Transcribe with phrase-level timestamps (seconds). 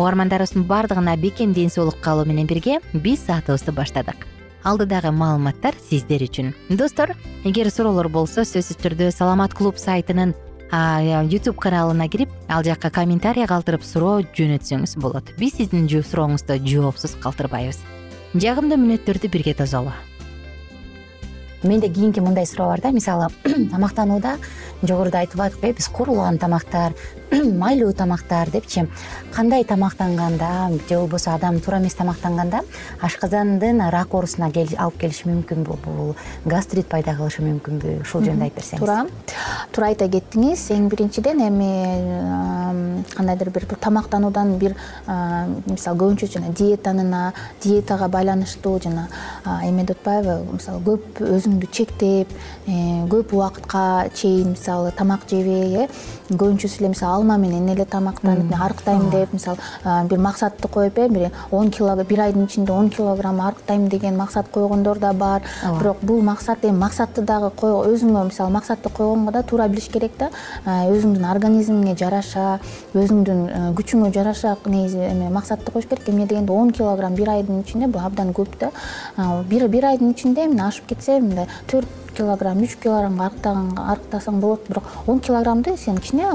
[0.00, 4.26] угармандарыбыздын баардыгына бекем ден соолук каалоо менен бирге биз саатыбызды баштадык.
[4.64, 6.54] Алдыдагы маалыматтар сиздер үчүн.
[6.68, 10.34] Достор эгер суроолор болсо сөзсүз түрдө саламат клуб сайтынын
[11.28, 15.34] ютуб каналына кирип ал жакка комментарий калтырып суроо жөнөтсөңүз болот.
[15.38, 17.80] Биз сиздин сурооңузду жоопсуз калтырбайбыз.
[18.34, 19.92] Жагымдуу мүнөттөрдү бирге тосолу
[21.62, 22.90] менде кийинки мындай суроо бар да.
[22.90, 23.28] Мисалы
[23.70, 24.38] тамактанууда
[24.82, 26.94] жогоруда айтып аттыкпы э биз кууруулган тамактар
[27.62, 28.88] майлуу тамактар депчи.
[29.32, 32.60] Кандай тамактанганда же болбосо адам туура эмес тамактанганда
[33.00, 38.80] ашказандын рак оорусуна алып келиши мүмкүнбү бул гастрит пайда кылышы мүмкүнбү ушул жөнүндө айтып берсеңиз
[38.82, 39.06] туура.
[39.72, 40.66] Туура айта кеттиңиз.
[40.74, 44.74] Эң биринчиден эми кандайдыр бир тамактануудан бир
[45.06, 47.32] мисалы көбүнчө жана диетанына
[47.62, 49.06] диетага байланыштуу жана
[49.62, 52.30] эме деп атпайбы мисалы көп өзүңдү чектеп
[52.66, 55.88] э, көп убакытка чейин мисалы тамак жебей э
[56.30, 59.58] көбүнчөсү эле мисалы алма менен эле тамактанып арыктайм деп мисалы
[60.08, 64.98] бир максатты коюп э бир он бир айдын ичинде он килограмм арыктайм деген максат койгондор
[64.98, 65.42] да бар.
[65.78, 70.30] Бирок бул максат эми максатты дагы өзүңө мисалы максатты койгонго да туура билиш керек да.
[70.66, 72.60] Өзүңдүн организмиңе жараша
[72.94, 76.08] өзүңдүн күчүңө жараша негизи эме максатты коюш керек.
[76.08, 78.70] Эмне дегенде он килограмм бир айдын ичинде бул абдан көп да.
[79.48, 81.88] Бир айдын ичинде эмне ашып кетсе мындай төрт
[82.20, 86.28] килограмм үч килограммга арыктаганга арыктасаң болот бирок он килограммды сен кичине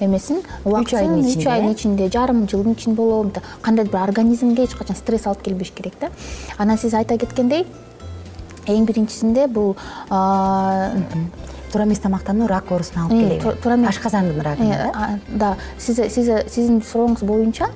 [0.00, 2.08] эмесиң убактысың үч айдын ичинде.
[2.08, 6.10] жарым жылдын ичинде болобу кандайдыр бир организмге эч качан стресс алып келбеш керек да.
[6.58, 7.66] Анан сиз айта кеткендей
[8.68, 9.76] эң биринчисинде бул
[11.72, 13.60] туура эмес тамактануу рак оорусуна алып келеби.
[13.62, 13.88] туура эмес.
[13.88, 15.56] Ашказандын рагына э, да.
[15.78, 17.68] Сиздин сурооңуз боюнча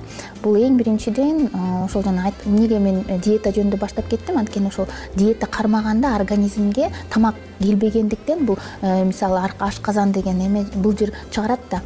[0.43, 1.49] бул эң биринчиден
[1.85, 4.37] ошол жана эмнеге мен диета жөнүндө баштап кеттим.
[4.37, 11.59] Анткени ошол диета кармаганда организмге тамак келбегендиктен бул мисалы ашказан деген эме бул жер чыгарат
[11.71, 11.81] да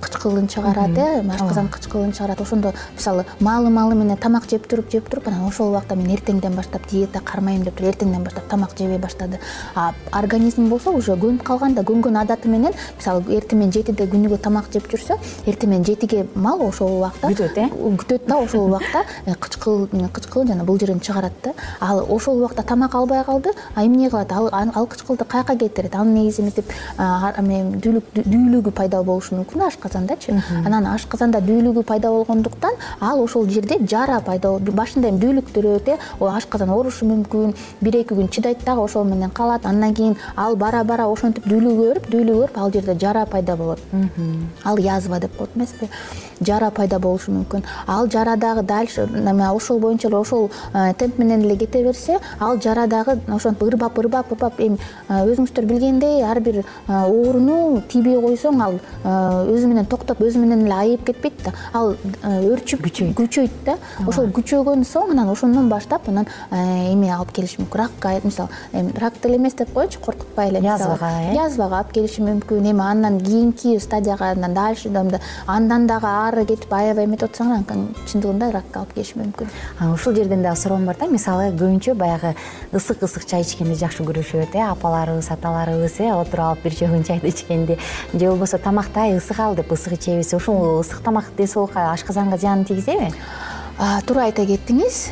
[0.00, 2.40] кычкылын чыгарат э ашказан кычкылын чыгарат.
[2.40, 6.54] Ошондо мисалы маалы маалы менен тамак жеп туруп жеп туруп анан ошол убакта мен эртеңден
[6.54, 9.40] баштап диета кармайм деп туруп эртеңден баштап тамак жебей баштады.
[9.74, 14.38] А организм болсо уже көнүп калган да көнгөн адаты менен мисалы эртең менен жетиде күнүгө
[14.38, 17.68] тамак жеп жүрсө эртең менен жетиге мал ошол убакта күтөт э?
[17.72, 21.52] күтөт да ошол убакта э, кычкыл кычкыл жана бул жерин чыгарат да.
[21.80, 24.32] Ал ошол убакта тамак албай калды а эмне кылат?
[24.32, 25.94] Ал кычкылды каяка кетирет?
[25.96, 33.22] Ал негизи эмитип эме дүүлүгү пайда болушу мүмкүн ашказандачы анан ашказанда дүүлүгү пайда болгондуктан ал
[33.24, 38.28] ошол жерде жара пайда болот башында эми дүүлүктүрөт э ашказан оорушу мүмкүн бир эки күн
[38.28, 42.58] чыдайт дагы ошол менен калат андан кийин ал бара бара ошентип дүүлүгү ооруп дүүлүгү ооруп
[42.58, 43.80] ал жерде жара пайда болот.
[44.64, 45.88] Ал язва деп коет эмеспи
[46.40, 47.64] жара пайда болушу мүмкүн.
[47.86, 49.08] Ал жара дагы дальше
[49.52, 53.98] ошол боюнча эле ошол э, темп менен эле кете берсе ал жара дагы ошентип ырбап
[53.98, 54.78] ырбап ырбап эми
[55.08, 58.78] э, өзүңүздөр билгендей ар бир э, ооруну тийбей койсоң ал
[59.54, 61.52] өзү менен токтоп өзү менен эле айыып кетпейт да.
[61.72, 63.14] Ал өрчүп күчөйт.
[63.18, 63.76] күчөйт да.
[64.06, 69.20] Ошол күчөгөн соң анан ошондон баштап анан эме алып келиши мүмкүн ракка мисалы эми рак
[69.22, 71.34] деле эмес деп коелучу коркутпай эле язвага э?
[71.36, 72.70] Язвага алып келиши мүмкүн.
[72.70, 74.90] Эми андан кийинки стадияга анан дальше
[75.46, 79.50] андан дагы ары кетип аябай эметип атсаңар анан чындыгында ракка алып келиши мүмкүн.
[79.92, 81.06] Ушул жерден дагы суроом бар да.
[81.06, 82.34] Мисалы көбүнчө баягы
[82.72, 87.28] ысык ысык чай ичкенди жакшы көрүшөт э апаларыбыз аталарыбыз э отуруп алып бир чөгүн чайды
[87.28, 87.78] ичкенди
[88.12, 92.36] же болбосо тамакты ай ысык ал деп ысык ичебиз ушул ысык тамак ден соолукка ашказанга
[92.36, 93.12] зыянын тийгизеби?
[94.06, 95.10] Туура айта кеттиңиз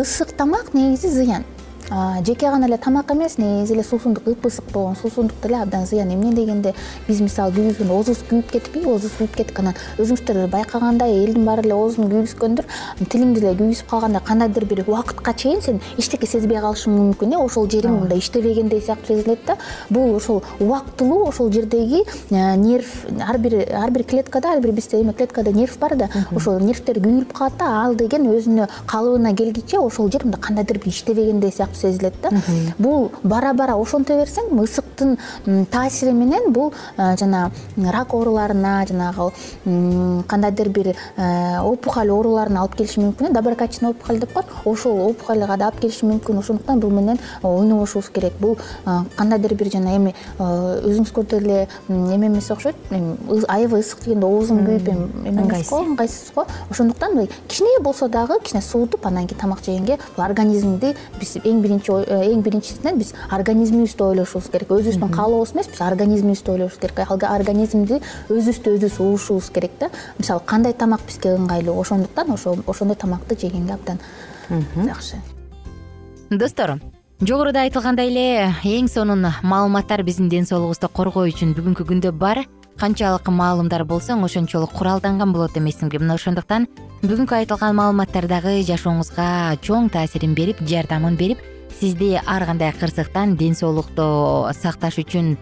[0.00, 1.44] ысык тамак негизи зыян
[1.90, 6.12] жеке гана эле тамак эмес негизи эле суусундук ып ысык болгон суусундук деле абдан зыян.
[6.12, 6.74] Эмне дегенде
[7.08, 11.74] биз мисалы күйгүзгөндө оозубуз күйүп кетпейби оозубуз күйүп кеттик анан өзүңүздөр байкагандай элдин баары эле
[11.74, 12.66] оозун күйгүзгөндүр
[13.08, 17.68] тилиң деле күйгүзүп калганда кандайдыр бир убакытка чейин сен эчтеке сезбей калышың мүмкүн э ошол
[17.72, 19.56] жериң мындай иштебегендей сыяктуу сезилет да.
[19.88, 25.00] Бул ошол убактылуу ошол жердеги э, нерв ар бир ар бир клеткада ар бир бизде
[25.00, 29.78] эме клеткада нерв бар да ошол нервтер күйүлүп калат да ал деген өзүнө калыбына келгиче
[29.78, 32.30] ошол жер мындай кандайдыр бир иштебегендей сыяктуу сезилет да.
[32.78, 35.16] Бул бара бара ошонто берсең ысыктын
[35.70, 39.32] таасири менен бул э, жана рак ооруларына жанагы
[40.28, 45.56] кандайдыр бир э, опухоль ооруларына алып келиши мүмкүн э доброкачественный опухоль деп коет ошол опухольга
[45.56, 46.38] да алып келиши мүмкүн.
[46.38, 48.32] Ошондуктан бул менен ойнобошубуз керек.
[48.40, 48.58] Бул
[49.16, 52.76] кандайдыр бир жана эми өзүңүз эле эме эмес окшойт.
[52.90, 53.16] Эми
[53.48, 56.32] аябай ысык дегенде оозуң күйүп эми эме эмес го ыңгайсыз.
[56.34, 56.46] го.
[56.70, 61.92] Ошондуктан кичине болсо дагы кичине суутуп андан кийин тамак жегенге бул организмди биз эң биринчи
[62.08, 64.70] Э, эң биринчисинен биз организмибизди ойлошубуз керек.
[64.72, 66.98] Өзүбүздүн каалообуз эмес биз организмибизди ойлошубуз керек.
[67.04, 68.00] Ал организмди
[68.32, 69.90] өзүбүздү өзүбүз угушубуз керек да.
[70.18, 71.76] Мисалы кандай тамак бизге ыңгайлуу?
[71.80, 72.32] Ошондуктан
[72.66, 73.98] ошондой тамакты жегенге абдан
[74.48, 75.20] жакшы.
[76.30, 76.78] Достор
[77.20, 82.46] жогоруда айтылгандай эле эң сонун маалыматтар биздин ден соолугубузду коргоо үчүн бүгүнкү күндө бар.
[82.78, 86.68] Канчалык маалымдар болсоң ошончолук куралданган болот эмессиңби мына ошондуктан
[87.02, 91.42] бүгүнкү айтылган маалыматтар дагы жашооңузга чоң таасирин берип жардамын берип
[91.80, 95.36] сизди ар кандай кырсыктан ден соолукту сакташ үчүн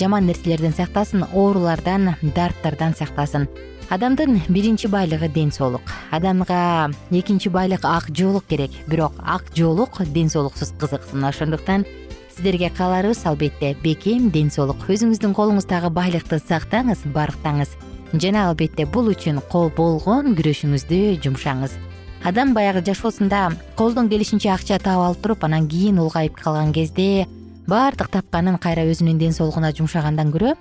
[0.00, 3.48] жаман нерселерден сактасын оорулардан дарттардан сактасын.
[3.90, 5.82] Адамдын биринчи байлыгы ден соолук.
[6.10, 8.70] Адамга экинчи байлык ак жоолук керек.
[8.88, 11.86] Бирок ак жоолук ден соолуксуз кызык мына ошондуктан
[12.34, 14.88] сиздерге кааларыбыз албетте бекем ден соолук.
[14.88, 17.76] Өзүңүздүн колуңуздагы байлыкты сактаңыз барктаңыз.
[18.14, 21.76] Жана албетте бул үчүн болгон күрөшүңүздү жумшаңыз
[22.24, 27.26] адам баягы жашоосунда колдон келишинче акча таап алып туруп анан кийин улгайып калган кезде
[27.66, 30.54] баардык тапканын кайра өзүнүн ден соолугуна жумшагандан көрө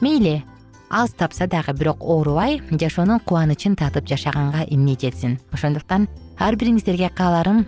[0.00, 0.42] мейли
[0.90, 5.38] аз тапса дагы бирок оорубай жашоонун кубанычын татып жашаганга эмне жетсин?
[5.52, 7.66] Ошондуктан ар бириңиздерге кааларым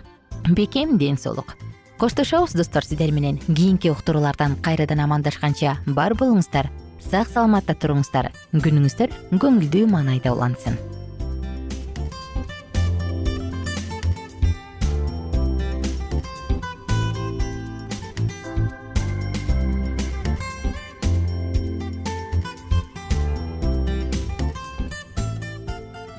[0.49, 1.55] бекем ден соолук.
[1.97, 3.37] Коштошобуз достор сиздер менен.
[3.37, 8.31] Кийинки уктуруулардан кайрадан амандашканча бар болуңуздар сак саламатта туруңуздар.
[8.53, 9.09] Күнүңүздөр
[9.39, 10.77] көңүлдүү маанайда улансын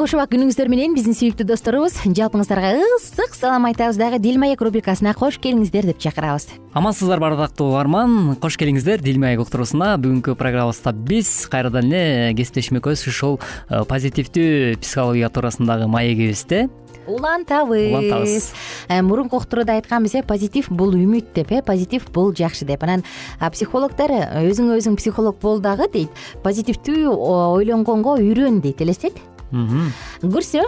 [0.00, 1.98] убак күнүңүздөр менен биздин сүйүктүү досторубуз.
[2.08, 3.98] Жалпыңыздарга ысык салам айтабыз.
[4.00, 6.46] Дагы дил маек рубрикасына кош келиңиздер деп чакырабыз.
[6.72, 8.38] Амансыздарбы ардактуу угарман.
[8.40, 9.02] Кош келиңиздер.
[9.04, 13.02] Дил маек уктуруусуна бүгүнкү программабызда биз кайрадан эле кесиптешим экөөбүз.
[13.12, 13.36] Ушул
[13.68, 16.70] э, позитивдүү психология туурасындагы маегибизде.
[17.04, 18.52] Улантабыз улантабыз
[18.88, 22.84] э, мурунку уктурууда айтканбыз э позитив бул үмүт деп э позитив бул жакшы деп.
[22.88, 23.04] Анан
[23.52, 24.16] психологдор
[24.46, 30.64] өзүңө өзүң психолог бол дагы дейт позитивдүү ойлонгонго үйрөн дейт элестет көрсө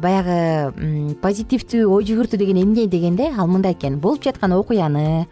[0.00, 4.00] баягы позитивдүү ой жүгүртүү деген эмне дегенде ал мындай экен.
[4.00, 5.26] Болуп жаткан окуяны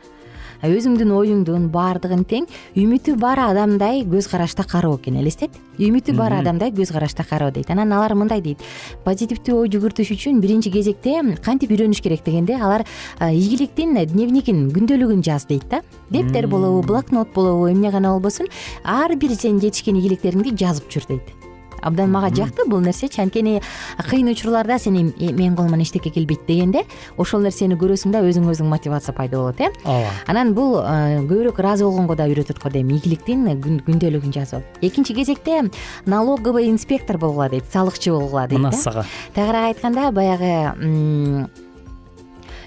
[0.62, 2.44] өзүңдүн оюңдун баардыгын тең
[2.78, 5.50] үмүтү бар адамдай көз карашта кароо экен элестет?
[5.82, 7.72] Үмүтү бар адамдай көз карашта кароо дейт.
[7.74, 8.62] Анан алар мындай дейт.
[9.02, 12.86] Позитивдүү ой жүгүртүш үчүн биринчи кезекте кантип үйрөнүш керек дегенде алар
[13.18, 15.82] ийгиликтин дневникин күндөлүгүн жаз дейт да.
[16.14, 18.46] Дептер болобу блокнот болобу эмне гана болбосун
[18.84, 21.41] ар бир сенин жетишкен ийгиликтериңди жазып жүр дейт
[21.82, 22.66] абдан мага жакты.
[22.66, 23.60] Бул нерсечи анткени
[23.98, 26.84] кыйын учурларда сен э, менин колуман эчтеке келбейт дегенде
[27.16, 29.70] ошол нерсени көрөсүң да өзүңө өзүң мотивация пайда болот э?
[29.84, 30.12] Ооба.
[30.26, 32.94] Анан бул э, көбүрөөк ыраазы болгонго да үйрөтөт го дейм.
[32.94, 33.46] Ийгиликтин
[33.86, 35.70] күндөлүгүн жазуу экинчи кезекте
[36.06, 39.06] налоговый инспектор болгула дейт салыкчы болгула дейт мына сага.
[39.34, 41.48] Тагыраак айтканда баягы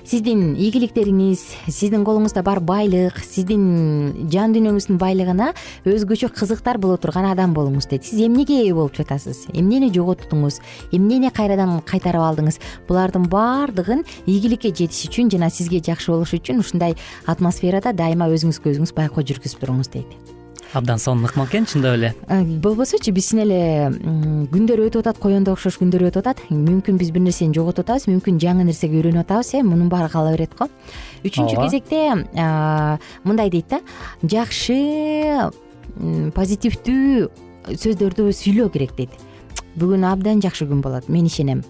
[0.05, 5.47] сиздин ийгиликтериңиз сиздин колуңузда бар байлык сиздин жан дүйнөңүздүн байлыгына
[5.89, 9.47] өзгөчө кызыктар боло турган адам болуңуз дейт сиз эмнеге ээ болуп жатасыз?
[9.57, 10.61] Эмнени жоготтуңуз
[10.93, 12.61] эмнени кайрадан кайтарып алдыңыз?
[12.85, 16.93] Булардын баардыгын ийгиликке жетиш үчүн жана сизге жакшы болуш үчүн ушундай
[17.25, 20.34] атмосферада дайыма өзүңүзгө өзүңүз байкоо жүргүзүп туруңуз дейт
[20.73, 22.13] абдан сонун ыкма экен чындап эле?
[22.27, 23.59] Э, болбосочу биз чын эле
[24.51, 26.41] күндөр өтүп атат коендой окшош күндөр өтүп атат.
[26.49, 30.31] Мүмкүн биз бир нерсени жоготуп атабыз мүмкүн жаңы нерсеге үйрөнүп атабыз э мунун баары кала
[30.31, 30.67] берет го.
[31.23, 32.25] Үчүнчү кезекте
[33.23, 33.79] мындай дейт да
[34.23, 35.51] жакшы
[36.35, 37.29] позитивдүү
[37.71, 39.13] сөздөрдү сүйлөө керек дейт.
[39.75, 41.63] Бүгүн абдан жакшы күн болот мен ишенем.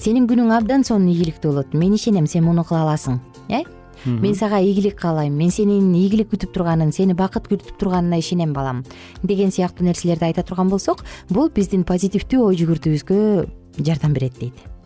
[0.00, 3.64] Сенин күнүң абдан сонун ийгиликтүү болот мен ишенем сен муну кыла аласың э
[4.04, 5.36] мен сага ийгилик каалайм.
[5.36, 8.84] Мен сенин ийгилик күтүп турганын сени бакыт күтүп турганына ишенем балам.
[9.22, 13.20] Деген сыяктуу нерселерди айта турган болсок бул биздин позитивдүү ой жүгүртүүбүзгө
[13.84, 14.77] жардам берет дейт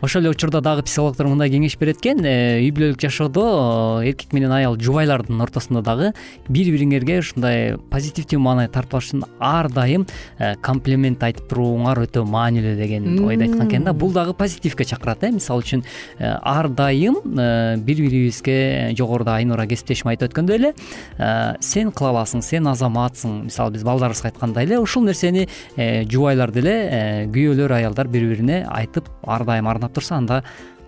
[0.00, 4.52] ошол эле учурда дагы психологдор мындай кеңеш берет экен э, үй бүлөлүк жашоодо эркек менен
[4.52, 6.12] аял жубайлардын ортосунда дагы
[6.48, 10.06] бири бириңерге ушундай позитивдүү маанай тартып алыш үчүн ар дайым
[10.38, 13.92] э, комплимент айтып турууңар өтө маанилүү деген ойду айткан экен да.
[13.92, 15.84] Бул дагы позитивге чакырат э мисалы үчүн
[16.18, 17.20] э, ар дайым
[17.84, 20.72] бири бирибизге жогоруда айнура кесиптешим айтып өткөндөй эле
[21.60, 23.46] сен кыла аласың сен азаматсың.
[23.50, 29.44] Мисалы биз балдарыбызга айткандай эле ушул нерсени жубайлар деле күйөөлөр аялдар бири бирине айтып ар
[29.44, 30.42] дайым арнап турса анда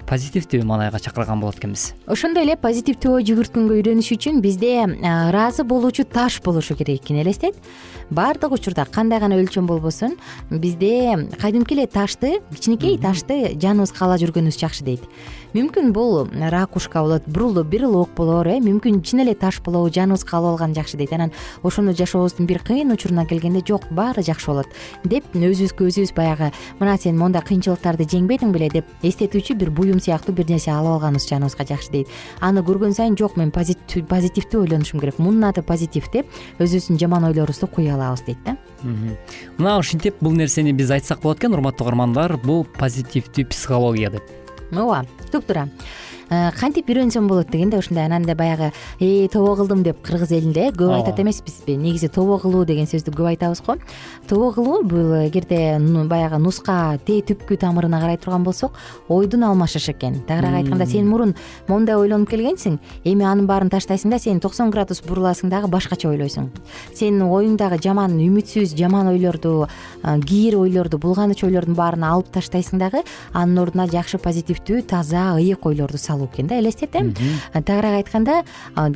[0.08, 1.92] позитивдүү маанайга чакырган болот экенбиз.
[2.08, 7.56] Ошондой эле позитивдүү ой жүгүрткөнгө үйрөнүш үчүн бизде ыраазы болуучу таш болушу керек экен элестет
[8.10, 10.16] баардык учурда кандай гана өлчөм болбосун
[10.50, 15.04] бизде кадимки эле ташты кичинекей ташты жаныбызга ала жүргөнүбүз жакшы дейт.
[15.52, 20.74] Мүмкүн бул ракушка болот брелок болор э мүмкүн чын эле таш болобу жаныбызга алып алган
[20.74, 21.12] жакшы дейт.
[21.12, 24.66] Анан ошону жашообуздун бир кыйын учуруна келгенде жок баары жакшы болот
[25.04, 30.34] деп өзүбүзгө өзүбүз баягы мына сен мондай кыйынчылыктарды жеңбедиң беле деп эстетүүчү бир буюм сыяктуу
[30.34, 32.08] бир нерсе алып алганыбыз жаныбызга жакшы дейт.
[32.40, 35.18] Аны көргөн сайын жок мен позитивдүү ойлонушум керек.
[35.18, 36.26] Мунун аты позитив деп
[36.58, 38.56] өзүбүздүн жаман ойлорубузду куя алабыз дейт да.
[39.58, 44.22] Мына ушинтип бул нерсени биз айтсак болот экен урматтуу угармандар бул позитивдүү психология деп.
[44.72, 45.68] Ооба туп туура
[46.28, 50.92] кантип үйрөнсөм болот дегенде ушундай анан да баягы э тобо кылдым деп кыргыз элинде көп
[50.94, 51.76] айтат эмеспизби.
[51.76, 53.76] Негизи тобо кылуу деген сөздү көп айтабыз го.
[54.28, 58.72] Тобо кылуу бул эгерде баягы нуска т түпкү тамырына карай турган болсок
[59.08, 60.22] ойдун алмашышы экен.
[60.26, 61.34] Тагыраак айтканда сен мурун
[61.68, 66.50] моундай ойлонуп келгенсиң эми анын баарын таштайсың да сен токсон градус буруласың дагы башкача ойлойсуң.
[66.94, 69.68] Сен оюңдагы жаман үмүтсүз жаман ойлорду
[70.02, 75.98] кийир ойлорду булганыч ойлордун баарын алып таштайсың дагы анын ордуна жакшы позитивдүү таза ыйык ойлорду
[76.18, 77.12] салуу экен да элестет э?
[77.52, 78.44] Тагыраак айтканда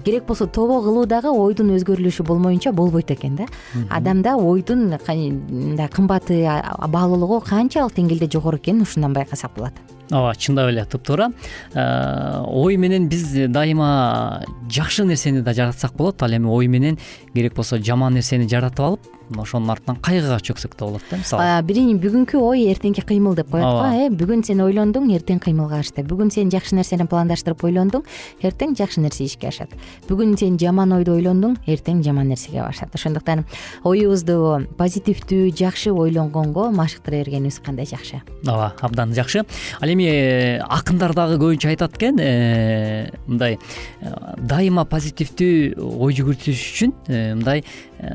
[0.04, 3.46] керек болсо тобо кылуу дагы ойдун өзгөрүлүшү болмоюнча болбойт экен да.
[3.90, 6.42] Адамда ойдун мындай кымбаты
[6.88, 9.74] баалуулугу канчалык деңгээлде жогору экенин ушундан байкасак болот
[10.12, 11.30] ооба чындап эле туптуура
[11.74, 16.98] ой менен биз дайыма жакшы нерсени да жаратсак болот ал эми ой менен
[17.34, 21.46] керек болсо жаман нерсени жаратып алып ошонун артынан кайгыга чөксөк да болот да мисалы.
[21.66, 24.08] Бирин бүгүнкү ой эртеңки кыймыл деп коет го э?
[24.10, 26.04] Бүгүн сен ойлондуң эртең кыймылга ашты.
[26.06, 28.04] Бүгүн сен жакшы нерсени пландаштырып ойлондуң
[28.42, 29.72] эртең жакшы нерсе ишке ашат.
[30.08, 32.94] Бүгүн сен жаман ойду ойлондуң эртең жаман нерсеге башат.
[32.94, 33.44] Ошондуктан
[33.84, 38.22] оюбузду позитивдүү жакшы ойлонгонго машыктыра бергенибиз кандай жакшы?
[38.46, 39.46] Ооба абдан жакшы.
[39.80, 43.58] Ал эми э, акындар дагы көбүнчө айтат экен э, мындай
[44.00, 46.92] э, дайыма позитивдүү ой жүгүртүш үчүн
[47.38, 47.62] мындай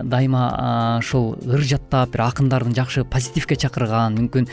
[0.03, 4.50] дайыма ушул ыр жаттап бир акындардын жакшы позитивге чакырган мүмкүн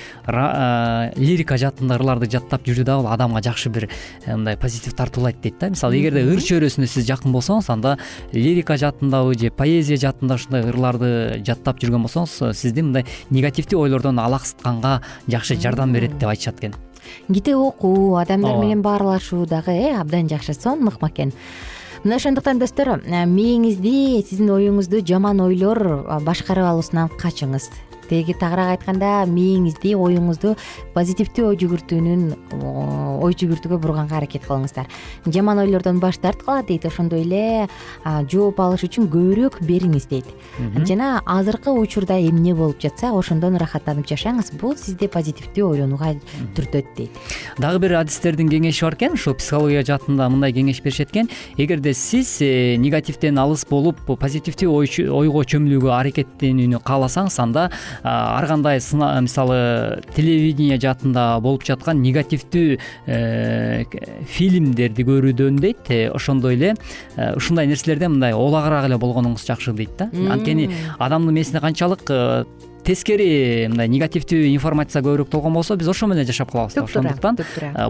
[1.18, 3.88] лирика жаатында ырларды жаттап жүрдү да бул адамга жакшы бир
[4.26, 5.72] мындай позитив тартуулайт дейт да.
[5.74, 7.96] Мисалы эгерде ыр чөйрөсүнө сиз жакын болсоңуз анда
[8.32, 11.12] лирика жаатындабы же поэзия жаатында ушундай ырларды
[11.42, 16.83] жаттап жүргөн болсоңуз сизди мындай негативдүү ойлордон алаксытканга жакшы жардам берет деп айтышат экен
[17.28, 20.54] китеп окуу адамдар менен баарлашуу дагы э абдан жакшы.
[20.54, 21.32] Сонун ыкма экен.
[22.04, 27.70] Мына ошондуктан достор мээңизди сиздин оюңузду жаман ойлор башкарып алуусунан качыңыз
[28.14, 30.54] тиги тагыраак айтканда мээңизди оюңузду
[30.94, 32.22] позитивдүү ой жүгүртүүнүн
[33.24, 34.86] ой жүгүртүүгө бурганга аракет кылыңыздар.
[35.26, 37.66] Жаман ойлордон баш тарткыла дейт ошондой эле
[38.30, 40.30] жооп алыш үчүн көбүрөөк бериңиз дейт.
[40.86, 46.14] Жана азыркы учурда эмне болуп жатса ошондон ырахаттанып жашаңыз бул сизди позитивдүү ойлонууга
[46.54, 47.18] түртөт дейт.
[47.58, 52.36] Дагы бир адистердин кеңеши бар экен ушул психология жаатында мындай кеңеш беришет экен эгерде сиз
[52.42, 54.70] э, негативден алыс болуп позитивдүү
[55.14, 57.68] ойго чөмүлүүгө аракеттенүүнү кааласаңыз анда
[58.04, 58.80] ар кандай
[59.24, 63.84] мисалы телевидение жаатында болуп жаткан негативдүү э,
[64.28, 66.74] фильмдерди көрүүдөн дейт э, ошондой эле
[67.16, 70.10] э, ушундай нерселерден мындай олагыраак эле болгонуңуз жакшы дейт да.
[70.12, 72.04] Анткени адамдын мээсине канчалык
[72.84, 76.84] тескери мындай негативдүү информация көбүрөөк болгон болсо биз ошо менен жашап калабыз да.
[76.84, 77.38] Ошондуктан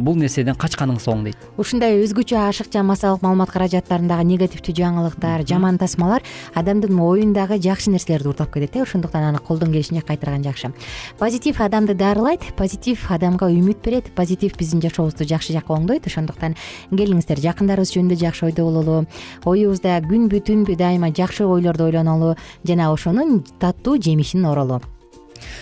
[0.04, 1.46] бул нерседен качканыңыз оң дейт.
[1.59, 6.22] Ушундай өзгөчө ашыкча массалык маалымат каражаттарындагы негативдүү жаңылыктар жаман тасмалар
[6.54, 10.72] адамдын оюндагы жакшы нерселерди уурдап кетет э ошондуктан аны колдон келишинче кайтарган жакшы.
[11.18, 16.07] Позитив адамды дарылайт позитив адамга үмүт берет позитив биздин жашообузду жакшы жакка оңдойт.
[16.07, 16.54] Ошондуктан
[16.90, 19.07] келиңиздер жакындарыбыз жөнүндө жакшы ойдо бололу
[19.44, 24.84] оюбузда күнбү түнбү дайыма жакшы ойлорду ойлонолу жана ошонун таттуу жемишин оролу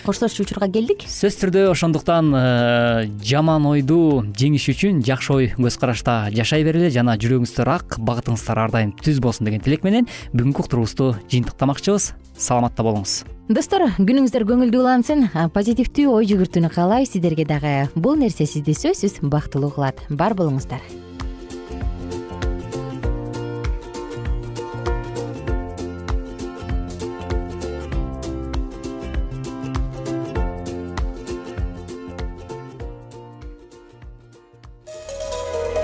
[0.05, 1.05] коштошчу учурга келдик.
[1.07, 7.17] Сөзсүз түрдө ошондуктан э, жаман ойду жеңиш үчүн жакшы ой көз карашта жашай бергиле жана
[7.21, 12.13] жүрөгүңүздөр ак багытыңыздар ар дайым түз болсун деген тилек менен бүгүнкү уктуруубузду жыйынтыктамакчыбыз.
[12.33, 13.21] Саламатта болуңуз.
[13.53, 15.27] Достор күнүңүздөр көңүлдүү улансын.
[15.53, 17.75] Позитивдүү ой жүгүртүүнү каалайбыз сиздерге дагы.
[17.93, 20.01] Бул нерсе сизди сөзсүз бактылуу кылат.
[20.09, 20.81] Бар болуңуздар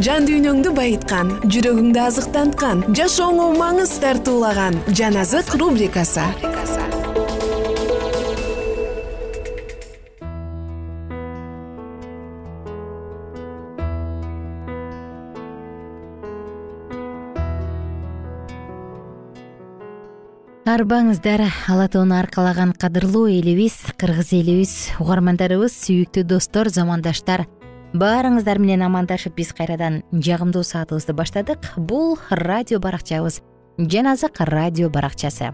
[0.00, 6.24] жан дүйнөңдү байыткан жүрөгүңдү азыктанткан жашооңо маңыз тартуулаган жан азык рубрикасы.
[20.72, 27.44] Арбаңыздар ала тоону аркалаган кадырлуу элибиз кыргыз элибиз угармандарыбыз сүйүктүү достор замандаштар
[27.92, 31.72] баарыңыздар менен амандашып биз кайрадан жагымдуу саатыбызды баштадык.
[31.76, 33.40] Бул радио баракчабыз
[33.78, 35.52] жан азык радио баракчасы.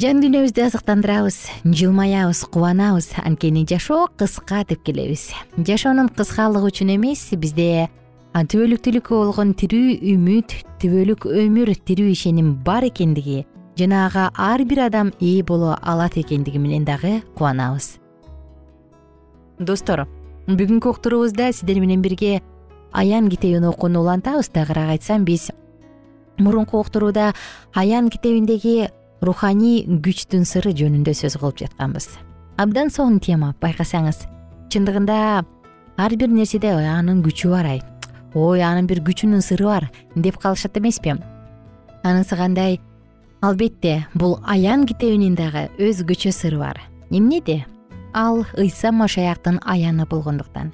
[0.00, 3.10] Жан дүйнөбүздү азыктандырабыз жылмаябыз кубанабыз.
[3.24, 5.32] Анткени жашоо кыска деп келебиз.
[5.58, 7.90] Жашоонун кыскалыгы үчүн эмес бизде
[8.34, 13.42] түбөлүктүүлүккө болгон тирүү үмүт түбөлүк өмүр тирүү ишеним бар экендиги
[13.76, 17.98] жана ага ар бир адам ээ боло алат экендиги менен дагы кубанабыз.
[19.58, 20.06] Достор
[20.48, 22.40] бүгүнкү уктуруубузда сиздер менен бирге
[22.92, 25.50] аян китебин окууну улантабыз тагыраак айтсам биз.
[26.38, 27.34] Мурунку уктурууда
[27.74, 28.88] аян китебиндеги
[29.20, 32.08] руханий күчтүн сыры жөнүндө сөз кылып жатканбыз.
[32.56, 34.24] Абдан сонун тема байкасаңыз
[34.72, 35.44] чындыгында
[35.96, 37.82] ар бир нерседе анын күчү бар ай
[38.34, 41.16] ой анын бир күчүнүн сыры бар деп калышат эмеспи?
[42.02, 42.80] Анысы кандай?
[43.40, 46.80] Албетте бул аян китебинин дагы өзгөчө сыры бар.
[47.10, 47.64] Эмнеде
[48.12, 50.72] ал ыйса машаяктын аяны болгондуктан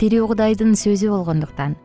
[0.00, 1.76] тирүү кудайдын сөзү болгондуктан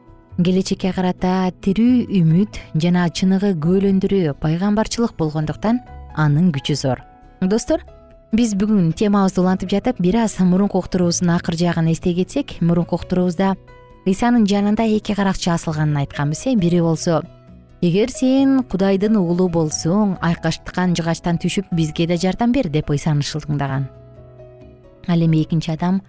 [0.44, 5.80] келечекке карата тирүү үмүт жана чыныгы күбөлөндүрүү пайгамбарчылык болгондуктан
[6.16, 7.04] анын күчү зор.
[7.42, 7.84] Достор
[8.36, 13.56] биз бүгүн темабызды улантып жатып бир аз мурунку уктуруубуздун акыр жагын эстей кетсек мурунку уктуруубузда
[14.08, 17.22] ыйсанын жанында эки каракчы асылганын айтканбыз э бири болсо.
[17.82, 23.90] Эгер сен кудайдын уулу болсоң айкаштыкан жыгачтан түшүп бизге да жардам бер деп ыйсаны шылтыңдаган
[25.08, 26.02] ал эми экинчи адам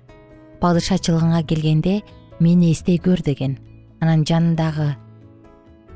[0.60, 2.00] падышачылыгыңа келгенде
[2.40, 3.58] мени эстей көр деген.
[4.00, 4.96] Анан жанындагы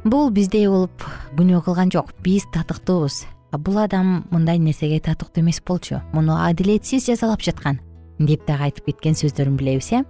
[0.05, 1.03] бул биздей болуп
[1.37, 2.13] күнөө кылган жок.
[2.23, 3.25] Биз татыктуубуз.
[3.57, 6.03] Бул адам мындай нерсеге татыктуу эмес болчу.
[6.13, 7.81] Муну адилетсиз жазалап жаткан
[8.19, 10.05] деп дагы айтып кеткен сөздөрүн билебиз э.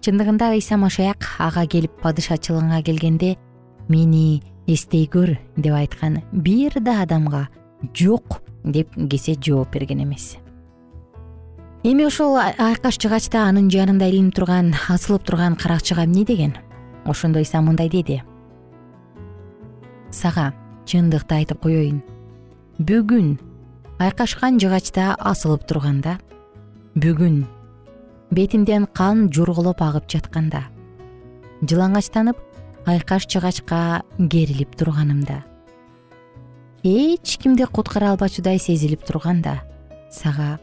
[0.00, 3.34] Чындыгында ыйса машаяк ага келип падышачылыгыңа келгенде
[3.88, 7.48] мени эстей көр деп айткан бир да адамга
[7.94, 10.36] жок деп кесе жооп берген эмес
[11.82, 16.56] эми ошол айкаш жыгачта анын жанында илинип турган асылып турган каракчыга эмне деген?
[17.04, 18.22] Ошондо ыйса мындай деди.
[20.10, 20.52] Сага
[20.90, 22.00] чындыкты айтып коеюн
[22.82, 23.36] бүгүн
[24.02, 26.16] айкашкан жыгачта асылып турганда
[26.96, 27.44] бүгүн
[28.34, 30.64] бетимден кан журголоп агып жатканда
[31.62, 32.40] жылаңачтанып
[32.90, 35.42] айкаш жыгачка керилип турганымда
[36.82, 39.60] эч кимди куткара албачудай сезилип турганда
[40.10, 40.56] сага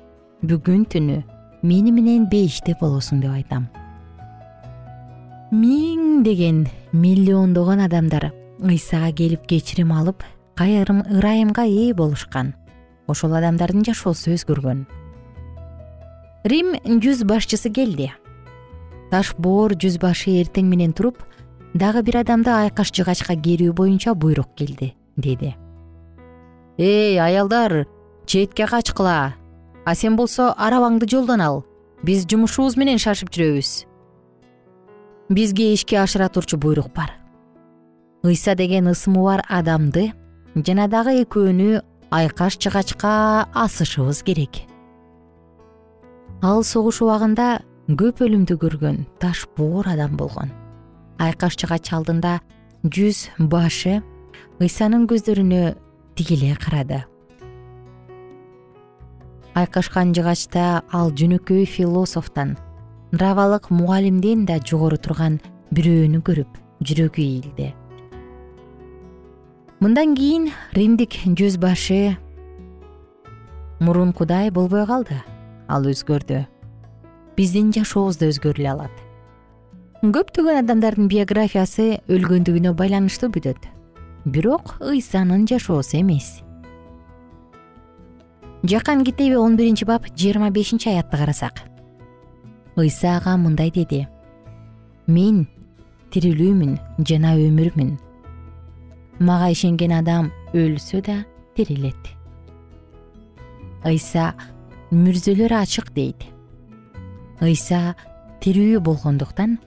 [0.44, 1.18] бүгүн түнү
[1.64, 3.68] мени менен бейиште болосуң деп айтам.
[5.52, 10.24] Миңдеген миллиондогон адамдар ыйсага келип кечирим алып
[10.60, 12.54] кайрым ырайымга ээ болушкан.
[13.08, 14.86] Ошол адамдардын жашоосу өзгөргөн
[16.48, 18.12] рим жүз башчысы келди.
[19.12, 21.24] Таш боор жүз башы эртең менен туруп
[21.78, 25.54] дагы бир адамды айкаш жыгачка керүү боюнча буйрук келди деди
[26.78, 27.86] эй аялдар
[28.26, 29.36] четке качкыла
[29.88, 31.62] а сен болсо арабаңды жолдон ал.
[32.04, 33.86] Биз жумушубуз менен шашып жүрөбүз.
[35.32, 37.14] Бизге ишке ашыра турчу буйрук бар.
[38.24, 40.12] Ыйса деген ысымы бар адамды
[40.56, 44.68] жана дагы экөөнү айкаш жыгачка асышыбыз керек.
[46.44, 50.52] Ал согуш убагында көп өлүмдү көргөн таш боор адам болгон.
[51.18, 52.42] Айкаш жыгач алдында
[52.84, 54.02] жүз башы
[54.60, 55.78] ыйсанын көздөрүнө
[56.20, 57.06] тигиле карады
[59.58, 62.56] айкашкан жыгачта ал жөнөкөй философтон
[63.12, 65.40] равалык мугалимден да жогору турган
[65.74, 67.74] бирөөнү көрүп жүрөгү ийилди.
[69.82, 72.18] Мындан кийин римдик жүз башы
[73.80, 75.18] мурункудай болбой калды
[75.68, 76.46] ал өзгөрдү.
[77.38, 78.94] Биздин жашообуз да өзгөрүлө алат.
[80.02, 83.70] Көптөгөн адамдардын биографиясы өлгөндүгүнө байланыштуу бүтөт.
[84.26, 86.47] Бирок ыйсанын жашоосу эмес
[88.64, 91.64] жакан китеби он биринчи бап жыйырма бешинчи аятты карасак.
[92.76, 94.08] Ыйса ага мындай деди.
[95.08, 95.48] Мен
[96.12, 97.98] тирилүүмүн жана өмүрмүн.
[99.20, 101.24] Мага ишенген адам өлсө да
[101.56, 101.98] тирилет.
[103.86, 104.34] Ыйса
[104.92, 106.28] мүрзөлөр ачык дейт.
[107.42, 107.96] Ыйса
[108.42, 109.58] тирүү болгондуктан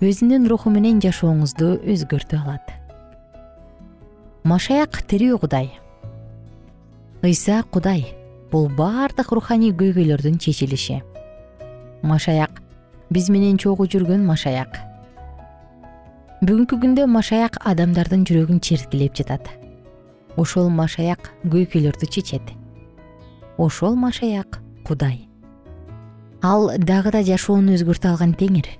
[0.00, 2.70] өзүнүн руху менен жашооңузду өзгөртө алат.
[4.44, 5.74] Машаяк тирүү кудай.
[7.22, 8.19] Ыйса кудай
[8.50, 11.00] бул баардык руханий көйгөйлөрдүн чечилиши.
[12.02, 12.62] Машаяк.
[13.10, 14.78] Биз менен чогуу жүргөн машаяк.
[16.40, 19.48] Бүгүнкү күндө машаяк адамдардын жүрөгүн черткилеп жатат.
[20.40, 22.54] Ошол машаяк көйкөлөрдү чечет.
[23.58, 25.26] Ошол машаяк кудай.
[26.42, 28.70] Ал дагы да жашоону өзгөртө алган теңир.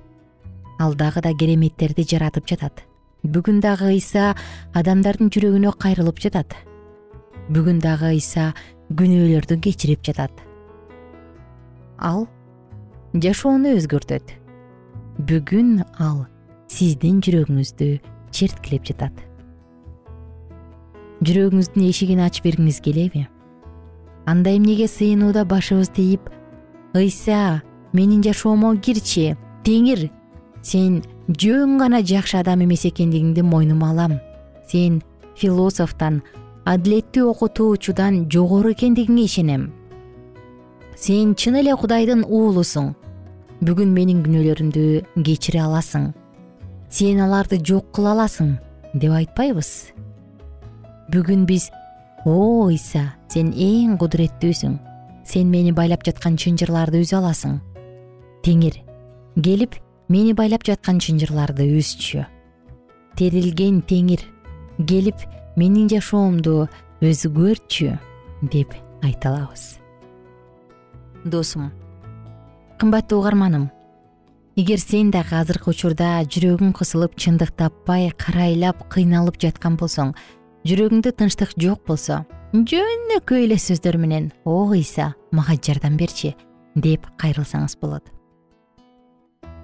[0.80, 2.80] Ал дагы да кереметтерди жаратып жатат.
[3.22, 4.34] Бүгүн дагы ыйса
[4.72, 6.54] адамдардын жүрөгүнө кайрылып жатат.
[7.52, 8.54] Бүгүн дагы ыйса
[8.96, 10.32] күнөөлөрдү кечирип жатат.
[11.98, 12.26] Ал
[13.14, 14.34] жашоону өзгөртөт.
[15.26, 16.24] Бүгүн ал
[16.70, 17.90] сиздин жүрөгүңүздү
[18.34, 19.12] черткилеп жатат.
[21.20, 23.26] Жүрөгүңүздүн эшигин ачып бергиңиз келеби?
[24.26, 26.30] Анда эмнеге сыйынууда башыбызды ийип
[26.94, 30.08] ыйса менин жашоомо кирчи теңир
[30.62, 34.18] сен жөн гана жакшы адам эмес экендигиңди мойнума алам.
[34.66, 35.02] Сен
[35.36, 36.22] философтон
[36.70, 39.68] адилеттүү окутуучудан жогору экендигиңе ишенем.
[40.96, 42.92] Сен чын эле кудайдын уулусуң.
[43.60, 44.84] Бүгүн менин күнөөлөрүмдү
[45.26, 46.10] кечире аласың.
[46.88, 48.54] Сен аларды жок кыла аласың
[48.94, 49.70] деп айтпайбыз.
[51.12, 51.68] Бүгүн биз
[52.24, 54.78] о ыйса сен эң кудуреттүүсүң.
[55.24, 57.60] Сен мени байлап жаткан чынжырларды үзө аласың.
[58.46, 58.80] Теңир
[59.36, 59.76] келип
[60.08, 62.24] мени байлап жаткан чынжырларды үзчү
[63.20, 64.22] терилген теңир
[64.88, 65.26] келип
[65.60, 66.68] менин жашоомду
[67.04, 67.92] өзгөртчү
[68.52, 68.72] деп
[69.04, 69.76] айта алабыз.
[71.24, 71.68] Досум
[72.80, 73.68] кымбаттуу угарманым
[74.56, 80.14] эгер сен дагы азыркы учурда жүрөгүң кысылып чындык таппай карайлап кыйналып жаткан болсоң
[80.64, 82.22] жүрөгүңдө тынчтык жок болсо
[82.56, 86.34] жөнөкөй эле сөздөр менен о ыйса мага жардам берчи
[86.74, 88.02] деп кайрылсаңыз болот.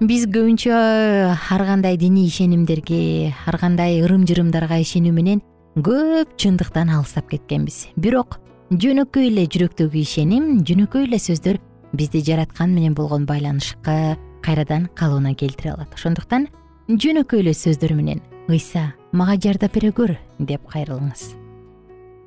[0.00, 5.40] Биз көбүнчө ар кандай диний ишенимдерге ар кандай ырым жырымдарга ишенүү менен
[5.76, 7.88] көп чындыктан алыстап кеткенбиз.
[8.00, 8.38] Бирок
[8.72, 11.58] жөнөкөй эле жүрөктөгү ишеним жөнөкөй эле сөздөр
[11.92, 15.92] бизди жараткан менен болгон байланышка кайрадан калыбына келтире алат.
[15.92, 16.48] Ошондуктан
[16.88, 21.34] жөнөкөй эле сөздөр менен ыйса мага жардам бере көр деп кайрылыңыз.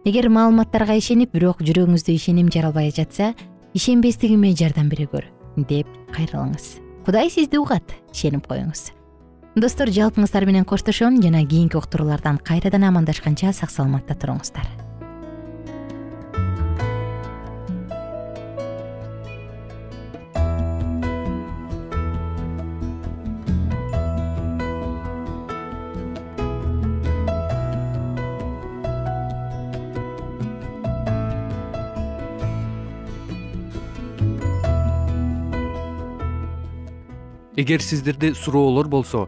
[0.06, 3.34] Эгер маалыматтарга ишенип бирок жүрөгүңүздө ишеним жаралбай жатса
[3.74, 5.26] ишенбестигиме жардам бере көр
[5.58, 6.78] деп кайрылыңыз.
[7.06, 8.92] Кудай сизди угат ишенип коюңуз
[9.60, 11.22] достор жалпыңыздар менен коштошом.
[11.22, 14.68] Жана кийинки уктуруулардан кайрадан амандашканча сак саламатта туруңуздар.
[37.60, 39.28] Эгер сиздерде суроолор болсо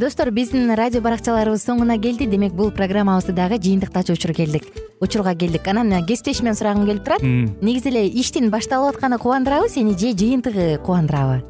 [0.00, 2.24] достор биздин радио баракчаларыбыз соңуна келди.
[2.24, 4.64] Демек бул программабызды дагы жыйынтыктачу учур келдик.
[5.00, 5.68] Учурга келдик.
[5.68, 7.22] Анан кесиптешимден сурагым келип турат.
[7.22, 11.49] Негизи эле иштин башталып атканы кубандырабы сени же жыйынтыгы кубандырабы